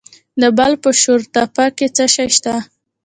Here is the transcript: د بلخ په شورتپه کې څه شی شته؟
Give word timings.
د 0.41 0.43
بلخ 0.57 0.77
په 0.83 0.89
شورتپه 1.01 1.65
کې 1.77 1.87
څه 1.95 2.05
شی 2.13 2.27
شته؟ 2.35 2.55